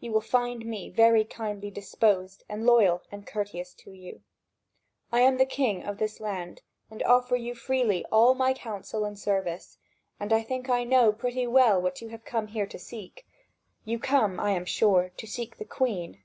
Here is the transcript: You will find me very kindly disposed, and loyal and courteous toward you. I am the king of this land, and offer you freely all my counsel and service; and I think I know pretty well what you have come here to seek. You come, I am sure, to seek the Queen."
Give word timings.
You 0.00 0.10
will 0.10 0.20
find 0.20 0.66
me 0.66 0.88
very 0.90 1.24
kindly 1.24 1.70
disposed, 1.70 2.42
and 2.48 2.66
loyal 2.66 3.04
and 3.12 3.24
courteous 3.24 3.72
toward 3.72 3.98
you. 3.98 4.22
I 5.12 5.20
am 5.20 5.36
the 5.36 5.46
king 5.46 5.84
of 5.84 5.98
this 5.98 6.18
land, 6.18 6.62
and 6.90 7.04
offer 7.04 7.36
you 7.36 7.54
freely 7.54 8.04
all 8.06 8.34
my 8.34 8.52
counsel 8.52 9.04
and 9.04 9.16
service; 9.16 9.78
and 10.18 10.32
I 10.32 10.42
think 10.42 10.68
I 10.68 10.82
know 10.82 11.12
pretty 11.12 11.46
well 11.46 11.80
what 11.80 12.00
you 12.02 12.08
have 12.08 12.24
come 12.24 12.48
here 12.48 12.66
to 12.66 12.80
seek. 12.80 13.28
You 13.84 14.00
come, 14.00 14.40
I 14.40 14.50
am 14.50 14.64
sure, 14.64 15.10
to 15.16 15.26
seek 15.28 15.56
the 15.58 15.64
Queen." 15.64 16.20